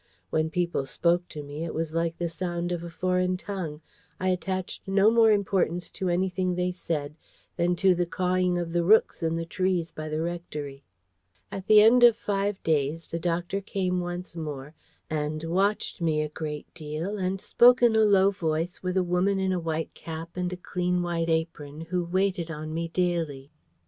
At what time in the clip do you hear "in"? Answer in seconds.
9.21-9.35, 17.83-17.95, 19.39-19.51